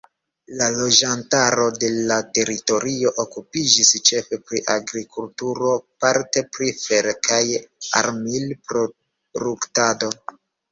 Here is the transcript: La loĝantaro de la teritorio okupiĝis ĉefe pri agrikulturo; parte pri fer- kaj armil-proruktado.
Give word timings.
La 0.59 0.67
loĝantaro 0.75 1.67
de 1.83 1.91
la 2.11 2.17
teritorio 2.37 3.11
okupiĝis 3.25 3.91
ĉefe 4.11 4.41
pri 4.49 4.63
agrikulturo; 4.77 5.75
parte 6.07 6.45
pri 6.57 6.73
fer- 6.87 7.13
kaj 7.31 7.41
armil-proruktado. 8.03 10.15